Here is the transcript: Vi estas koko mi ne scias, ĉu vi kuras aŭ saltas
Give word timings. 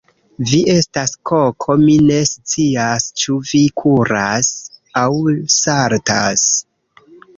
Vi 0.51 0.59
estas 0.75 1.11
koko 1.31 1.75
mi 1.81 1.97
ne 2.07 2.17
scias, 2.29 3.05
ĉu 3.25 3.37
vi 3.51 3.61
kuras 3.83 4.51
aŭ 5.03 5.07
saltas 5.59 6.47